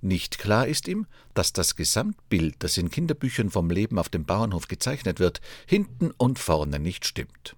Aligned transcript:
Nicht 0.00 0.38
klar 0.38 0.66
ist 0.66 0.88
ihm, 0.88 1.06
dass 1.34 1.52
das 1.52 1.76
Gesamtbild, 1.76 2.56
das 2.58 2.76
in 2.76 2.90
Kinderbüchern 2.90 3.50
vom 3.50 3.70
Leben 3.70 3.98
auf 3.98 4.08
dem 4.08 4.24
Bauernhof 4.24 4.68
gezeichnet 4.68 5.20
wird, 5.20 5.40
hinten 5.66 6.10
und 6.10 6.38
vorne 6.38 6.78
nicht 6.78 7.06
stimmt. 7.06 7.56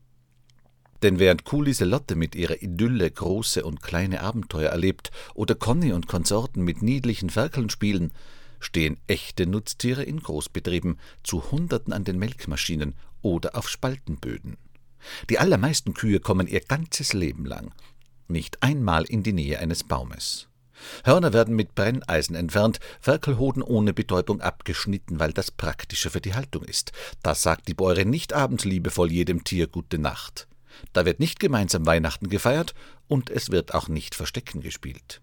Denn 1.02 1.18
während 1.18 1.44
Kuh 1.44 1.62
Lieselotte 1.62 2.14
mit 2.14 2.34
ihrer 2.34 2.62
Idylle 2.62 3.10
große 3.10 3.64
und 3.64 3.82
kleine 3.82 4.20
Abenteuer 4.20 4.70
erlebt 4.70 5.10
oder 5.34 5.54
Conny 5.54 5.92
und 5.92 6.06
Konsorten 6.06 6.62
mit 6.62 6.82
niedlichen 6.82 7.30
Ferkeln 7.30 7.70
spielen, 7.70 8.12
stehen 8.58 8.98
echte 9.06 9.46
Nutztiere 9.46 10.02
in 10.02 10.20
Großbetrieben 10.20 10.98
zu 11.22 11.50
Hunderten 11.50 11.92
an 11.92 12.04
den 12.04 12.18
Melkmaschinen 12.18 12.94
oder 13.22 13.56
auf 13.56 13.68
Spaltenböden. 13.68 14.58
Die 15.30 15.38
allermeisten 15.38 15.94
Kühe 15.94 16.20
kommen 16.20 16.46
ihr 16.46 16.60
ganzes 16.60 17.14
Leben 17.14 17.46
lang 17.46 17.72
nicht 18.30 18.62
einmal 18.62 19.04
in 19.04 19.22
die 19.22 19.32
Nähe 19.32 19.58
eines 19.58 19.84
Baumes. 19.84 20.46
Hörner 21.04 21.34
werden 21.34 21.54
mit 21.56 21.74
Brenneisen 21.74 22.34
entfernt, 22.34 22.80
Ferkelhoden 23.00 23.62
ohne 23.62 23.92
Betäubung 23.92 24.40
abgeschnitten, 24.40 25.20
weil 25.20 25.32
das 25.32 25.50
praktischer 25.50 26.10
für 26.10 26.22
die 26.22 26.32
Haltung 26.32 26.64
ist. 26.64 26.92
Das 27.22 27.42
sagt 27.42 27.68
die 27.68 27.74
Bäuerin 27.74 28.08
nicht 28.08 28.32
abends 28.32 28.64
liebevoll 28.64 29.12
jedem 29.12 29.44
Tier 29.44 29.66
Gute 29.66 29.98
Nacht. 29.98 30.48
Da 30.92 31.04
wird 31.04 31.20
nicht 31.20 31.40
gemeinsam 31.40 31.86
Weihnachten 31.86 32.28
gefeiert 32.28 32.74
und 33.08 33.30
es 33.30 33.50
wird 33.50 33.74
auch 33.74 33.88
nicht 33.88 34.14
Verstecken 34.14 34.60
gespielt. 34.60 35.20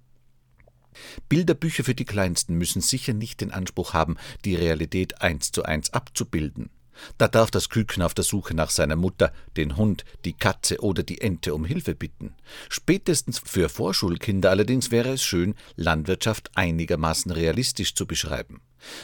Bilderbücher 1.30 1.84
für 1.84 1.96
die 1.96 2.06
Kleinsten 2.06 2.56
müssen 2.56 2.82
sicher 2.82 3.14
nicht 3.14 3.42
den 3.42 3.52
Anspruch 3.52 3.94
haben, 3.94 4.18
die 4.46 4.56
Realität 4.56 5.22
eins 5.22 5.52
zu 5.52 5.64
eins 5.64 5.94
abzubilden. 5.94 6.70
Da 7.18 7.28
darf 7.28 7.52
das 7.52 7.70
Küken 7.70 8.02
auf 8.02 8.16
der 8.16 8.24
Suche 8.24 8.56
nach 8.56 8.72
seiner 8.72 8.96
Mutter, 8.96 9.32
den 9.56 9.78
Hund, 9.78 10.04
die 10.26 10.34
Katze 10.34 10.82
oder 10.82 11.04
die 11.04 11.22
Ente 11.22 11.54
um 11.54 11.64
Hilfe 11.64 11.94
bitten. 11.94 12.34
Spätestens 12.70 13.40
für 13.40 13.70
Vorschulkinder 13.70 14.50
allerdings 14.50 14.92
wäre 14.92 15.10
es 15.10 15.24
schön, 15.24 15.56
Landwirtschaft 15.76 16.52
einigermaßen 16.56 17.32
realistisch 17.32 17.94
zu 17.94 18.08
beschreiben. 18.08 18.62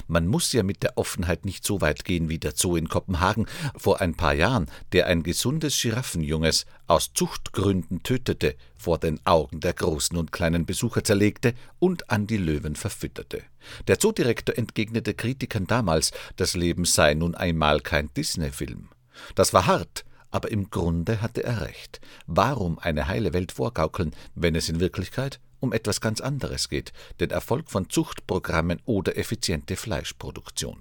Man 0.08 0.28
muss 0.28 0.54
ja 0.54 0.64
mit 0.64 0.84
der 0.84 0.98
Offenheit 0.98 1.46
nicht 1.46 1.66
so 1.66 1.82
weit 1.82 2.06
gehen 2.06 2.30
wie 2.30 2.40
der 2.40 2.54
Zoo 2.56 2.76
in 2.76 2.90
Kopenhagen 2.90 3.48
vor 3.76 4.02
ein 4.02 4.16
paar 4.16 4.34
Jahren, 4.34 4.68
der 4.92 5.08
ein 5.08 5.24
gesundes 5.24 5.80
Giraffenjunges 5.82 6.66
aus 6.88 7.12
Zuchtgründen 7.14 8.04
tötete, 8.04 8.56
vor 8.76 8.98
den 8.98 9.20
Augen 9.26 9.60
der 9.60 9.74
großen 9.74 10.18
und 10.18 10.32
kleinen 10.32 10.66
Besucher 10.66 11.04
zerlegte 11.04 11.54
und 11.80 12.10
an 12.10 12.28
die 12.28 12.38
Löwen 12.38 12.76
verfütterte. 12.76 13.44
Der 13.88 14.00
Zoodirektor 14.00 14.58
entgegnete 14.58 15.14
Kritikern 15.14 15.68
damals, 15.68 16.12
das 16.36 16.54
Leben 16.54 16.86
sei 16.86 17.14
nun 17.14 17.36
einmal 17.36 17.80
kein 17.80 18.14
Disney-Film. 18.14 18.90
Das 19.36 19.54
war 19.54 19.68
hart, 19.68 20.06
aber 20.32 20.52
im 20.52 20.70
Grunde 20.70 21.22
hatte 21.22 21.44
er 21.44 21.62
recht. 21.62 22.02
Warum 22.26 22.80
eine 22.80 23.08
heile 23.08 23.34
Welt 23.34 23.52
vorgaukeln, 23.52 24.16
wenn 24.36 24.56
es 24.56 24.68
in 24.68 24.80
Wirklichkeit 24.80 25.40
um 25.64 25.74
etwas 25.74 26.02
ganz 26.02 26.22
anderes 26.22 26.70
geht, 26.70 26.94
den 27.20 27.32
Erfolg 27.32 27.72
von 27.72 27.90
Zuchtprogrammen 27.90 28.82
oder 28.86 29.18
effiziente 29.18 29.78
Fleischproduktion. 29.78 30.78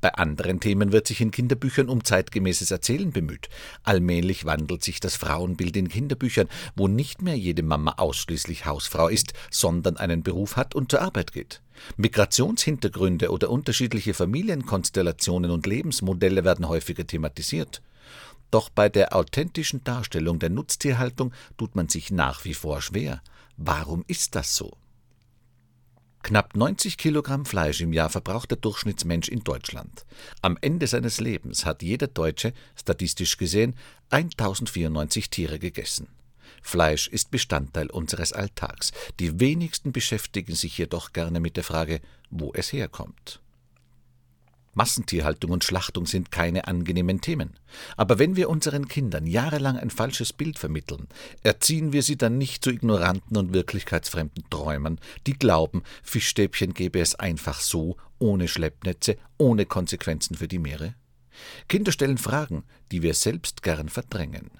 Bei 0.00 0.12
anderen 0.12 0.60
Themen 0.60 0.92
wird 0.92 1.06
sich 1.06 1.22
in 1.22 1.30
Kinderbüchern 1.30 1.88
um 1.88 2.04
zeitgemäßes 2.04 2.70
Erzählen 2.70 3.10
bemüht. 3.10 3.48
Allmählich 3.84 4.44
wandelt 4.44 4.84
sich 4.84 5.00
das 5.00 5.16
Frauenbild 5.16 5.78
in 5.78 5.88
Kinderbüchern, 5.88 6.48
wo 6.76 6.88
nicht 6.88 7.22
mehr 7.22 7.38
jede 7.38 7.62
Mama 7.62 7.94
ausschließlich 7.96 8.66
Hausfrau 8.66 9.08
ist, 9.08 9.32
sondern 9.50 9.96
einen 9.96 10.22
Beruf 10.22 10.56
hat 10.56 10.74
und 10.74 10.90
zur 10.90 11.00
Arbeit 11.00 11.32
geht. 11.32 11.62
Migrationshintergründe 11.96 13.30
oder 13.30 13.48
unterschiedliche 13.48 14.12
Familienkonstellationen 14.12 15.50
und 15.50 15.66
Lebensmodelle 15.66 16.44
werden 16.44 16.68
häufiger 16.68 17.06
thematisiert. 17.06 17.80
Doch 18.50 18.68
bei 18.68 18.90
der 18.90 19.16
authentischen 19.16 19.84
Darstellung 19.84 20.38
der 20.38 20.50
Nutztierhaltung 20.50 21.32
tut 21.56 21.74
man 21.76 21.88
sich 21.88 22.10
nach 22.10 22.44
wie 22.44 22.54
vor 22.54 22.82
schwer. 22.82 23.22
Warum 23.56 24.04
ist 24.08 24.34
das 24.34 24.56
so? 24.56 24.76
Knapp 26.22 26.56
90 26.56 26.96
Kilogramm 26.96 27.44
Fleisch 27.44 27.82
im 27.82 27.92
Jahr 27.92 28.08
verbraucht 28.08 28.50
der 28.50 28.58
Durchschnittsmensch 28.58 29.28
in 29.28 29.44
Deutschland. 29.44 30.06
Am 30.40 30.56
Ende 30.60 30.86
seines 30.86 31.20
Lebens 31.20 31.66
hat 31.66 31.82
jeder 31.82 32.06
Deutsche, 32.06 32.54
statistisch 32.74 33.36
gesehen, 33.36 33.76
1094 34.08 35.28
Tiere 35.28 35.58
gegessen. 35.58 36.08
Fleisch 36.62 37.08
ist 37.08 37.30
Bestandteil 37.30 37.90
unseres 37.90 38.32
Alltags. 38.32 38.92
Die 39.20 39.38
wenigsten 39.38 39.92
beschäftigen 39.92 40.54
sich 40.54 40.78
jedoch 40.78 41.12
gerne 41.12 41.40
mit 41.40 41.58
der 41.58 41.64
Frage, 41.64 42.00
wo 42.30 42.52
es 42.54 42.72
herkommt. 42.72 43.40
Massentierhaltung 44.74 45.50
und 45.50 45.64
Schlachtung 45.64 46.06
sind 46.06 46.30
keine 46.30 46.66
angenehmen 46.66 47.20
Themen. 47.20 47.54
Aber 47.96 48.18
wenn 48.18 48.36
wir 48.36 48.48
unseren 48.48 48.88
Kindern 48.88 49.26
jahrelang 49.26 49.76
ein 49.76 49.90
falsches 49.90 50.32
Bild 50.32 50.58
vermitteln, 50.58 51.08
erziehen 51.42 51.92
wir 51.92 52.02
sie 52.02 52.16
dann 52.16 52.38
nicht 52.38 52.64
zu 52.64 52.70
ignoranten 52.70 53.36
und 53.36 53.52
wirklichkeitsfremden 53.52 54.44
Träumern, 54.50 55.00
die 55.26 55.34
glauben, 55.34 55.82
Fischstäbchen 56.02 56.74
gäbe 56.74 57.00
es 57.00 57.14
einfach 57.14 57.60
so, 57.60 57.96
ohne 58.18 58.48
Schleppnetze, 58.48 59.16
ohne 59.38 59.66
Konsequenzen 59.66 60.36
für 60.36 60.48
die 60.48 60.58
Meere? 60.58 60.94
Kinder 61.68 61.92
stellen 61.92 62.18
Fragen, 62.18 62.64
die 62.92 63.02
wir 63.02 63.14
selbst 63.14 63.62
gern 63.62 63.88
verdrängen. 63.88 64.50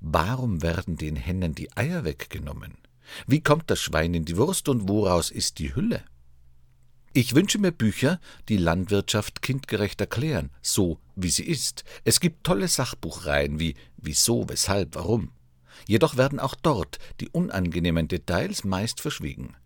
Warum 0.00 0.62
werden 0.62 0.96
den 0.96 1.16
Hennen 1.16 1.54
die 1.54 1.74
Eier 1.76 2.04
weggenommen? 2.04 2.76
Wie 3.26 3.40
kommt 3.40 3.70
das 3.70 3.80
Schwein 3.80 4.14
in 4.14 4.24
die 4.24 4.36
Wurst 4.36 4.68
und 4.68 4.88
woraus 4.88 5.30
ist 5.30 5.58
die 5.58 5.74
Hülle? 5.74 6.04
Ich 7.20 7.34
wünsche 7.34 7.58
mir 7.58 7.72
Bücher, 7.72 8.20
die 8.48 8.58
Landwirtschaft 8.58 9.42
kindgerecht 9.42 10.00
erklären, 10.00 10.50
so 10.62 11.00
wie 11.16 11.30
sie 11.30 11.42
ist. 11.42 11.82
Es 12.04 12.20
gibt 12.20 12.44
tolle 12.44 12.68
Sachbuchreihen 12.68 13.58
wie 13.58 13.74
Wieso, 13.96 14.48
Weshalb, 14.48 14.94
Warum. 14.94 15.32
Jedoch 15.88 16.16
werden 16.16 16.38
auch 16.38 16.54
dort 16.54 17.00
die 17.20 17.28
unangenehmen 17.28 18.06
Details 18.06 18.62
meist 18.62 19.00
verschwiegen. 19.00 19.56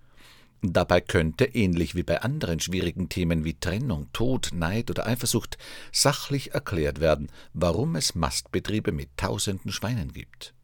Dabei 0.63 1.03
könnte, 1.03 1.45
ähnlich 1.45 1.95
wie 1.95 2.05
bei 2.05 2.23
anderen 2.23 2.59
schwierigen 2.59 3.11
Themen 3.11 3.45
wie 3.45 3.53
Trennung, 3.53 4.09
Tod, 4.15 4.53
Neid 4.55 4.89
oder 4.89 5.07
Eifersucht, 5.07 5.59
sachlich 5.93 6.55
erklärt 6.55 7.01
werden, 7.01 7.29
warum 7.53 7.97
es 7.97 8.15
Mastbetriebe 8.15 8.93
mit 8.93 9.11
tausenden 9.19 9.73
Schweinen 9.73 10.15
gibt 10.15 10.55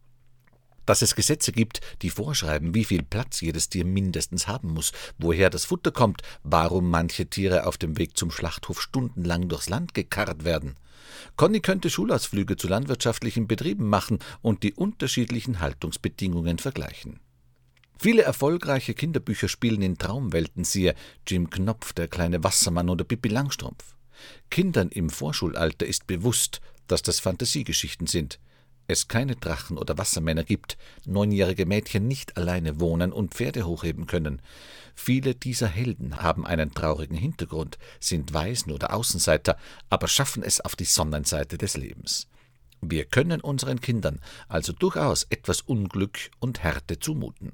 dass 0.89 1.03
es 1.03 1.13
Gesetze 1.13 1.51
gibt, 1.51 1.81
die 2.01 2.09
vorschreiben, 2.09 2.73
wie 2.73 2.83
viel 2.83 3.03
Platz 3.03 3.41
jedes 3.41 3.69
Tier 3.69 3.85
mindestens 3.85 4.47
haben 4.47 4.73
muss, 4.73 4.91
woher 5.19 5.51
das 5.51 5.65
Futter 5.65 5.91
kommt, 5.91 6.23
warum 6.41 6.89
manche 6.89 7.27
Tiere 7.27 7.67
auf 7.67 7.77
dem 7.77 7.99
Weg 7.99 8.17
zum 8.17 8.31
Schlachthof 8.31 8.81
stundenlang 8.81 9.49
durchs 9.49 9.69
Land 9.69 9.93
gekarrt 9.93 10.45
werden. 10.45 10.77
Conny 11.35 11.59
könnte 11.59 11.91
Schulausflüge 11.91 12.57
zu 12.57 12.67
landwirtschaftlichen 12.67 13.47
Betrieben 13.47 13.87
machen 13.87 14.17
und 14.41 14.63
die 14.63 14.73
unterschiedlichen 14.73 15.59
Haltungsbedingungen 15.59 16.57
vergleichen. 16.57 17.19
Viele 17.99 18.23
erfolgreiche 18.23 18.95
Kinderbücher 18.95 19.47
spielen 19.47 19.83
in 19.83 19.99
Traumwelten, 19.99 20.63
siehe 20.63 20.95
Jim 21.27 21.51
Knopf, 21.51 21.93
der 21.93 22.07
kleine 22.07 22.43
Wassermann 22.43 22.89
oder 22.89 23.03
Pippi 23.03 23.29
Langstrumpf. 23.29 23.95
Kindern 24.49 24.89
im 24.89 25.11
Vorschulalter 25.11 25.85
ist 25.85 26.07
bewusst, 26.07 26.61
dass 26.87 27.03
das 27.03 27.19
Fantasiegeschichten 27.19 28.07
sind. 28.07 28.39
Es 28.89 29.07
keine 29.07 29.35
Drachen 29.35 29.77
oder 29.77 29.97
Wassermänner 29.97 30.43
gibt, 30.43 30.77
neunjährige 31.05 31.65
Mädchen 31.65 32.07
nicht 32.07 32.37
alleine 32.37 32.79
wohnen 32.79 33.13
und 33.13 33.35
Pferde 33.35 33.65
hochheben 33.65 34.07
können. 34.07 34.41
Viele 34.95 35.35
dieser 35.35 35.67
Helden 35.67 36.21
haben 36.21 36.45
einen 36.45 36.73
traurigen 36.73 37.17
Hintergrund, 37.17 37.77
sind 37.99 38.33
Waisen 38.33 38.71
oder 38.71 38.93
Außenseiter, 38.93 39.57
aber 39.89 40.07
schaffen 40.07 40.43
es 40.43 40.59
auf 40.59 40.75
die 40.75 40.85
Sonnenseite 40.85 41.57
des 41.57 41.77
Lebens. 41.77 42.27
Wir 42.81 43.05
können 43.05 43.41
unseren 43.41 43.79
Kindern 43.79 44.19
also 44.47 44.73
durchaus 44.73 45.27
etwas 45.29 45.61
Unglück 45.61 46.31
und 46.39 46.63
Härte 46.63 46.99
zumuten. 46.99 47.53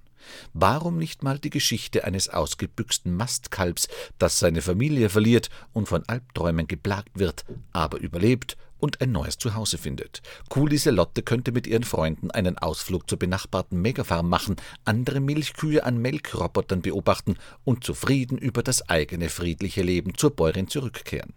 Warum 0.54 0.98
nicht 0.98 1.22
mal 1.22 1.38
die 1.38 1.50
Geschichte 1.50 2.04
eines 2.04 2.30
ausgebüxten 2.30 3.16
Mastkalbs, 3.16 3.88
das 4.18 4.40
seine 4.40 4.62
Familie 4.62 5.10
verliert 5.10 5.50
und 5.74 5.88
von 5.88 6.04
Albträumen 6.08 6.68
geplagt 6.68 7.20
wird, 7.20 7.46
aber 7.74 8.00
überlebt 8.00 8.58
und 8.86 9.02
ein 9.02 9.12
neues 9.12 9.40
Zuhause 9.40 9.80
findet. 9.80 10.22
Kuhliselotte 10.48 11.24
könnte 11.24 11.52
mit 11.52 11.66
ihren 11.66 11.84
Freunden 11.84 12.30
einen 12.30 12.60
Ausflug 12.60 13.10
zur 13.10 13.18
benachbarten 13.18 13.82
Megafarm 13.82 14.30
machen, 14.30 14.58
andere 14.84 15.20
Milchkühe 15.20 15.84
an 15.84 15.98
Melkrobotern 15.98 16.84
beobachten 16.84 17.36
und 17.64 17.84
zufrieden 17.84 18.38
über 18.38 18.62
das 18.62 18.88
eigene 18.88 19.30
friedliche 19.30 19.82
Leben 19.82 20.14
zur 20.16 20.36
Bäuerin 20.36 20.68
zurückkehren. 20.68 21.34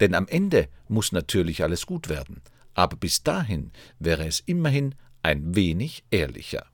Denn 0.00 0.16
am 0.16 0.26
Ende 0.26 0.68
muss 0.88 1.12
natürlich 1.12 1.62
alles 1.62 1.86
gut 1.86 2.08
werden, 2.08 2.42
aber 2.74 2.96
bis 2.96 3.22
dahin 3.22 3.70
wäre 4.00 4.26
es 4.26 4.40
immerhin 4.40 4.96
ein 5.22 5.54
wenig 5.54 6.02
ehrlicher. 6.10 6.66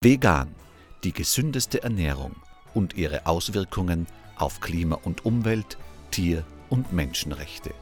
Vegan, 0.00 0.54
die 1.02 1.12
gesündeste 1.12 1.82
Ernährung 1.82 2.36
und 2.74 2.94
ihre 2.94 3.26
Auswirkungen 3.26 4.06
auf 4.36 4.60
Klima 4.60 5.00
und 5.02 5.24
Umwelt, 5.24 5.78
Tier- 6.12 6.44
und 6.70 6.92
Menschenrechte. 6.92 7.74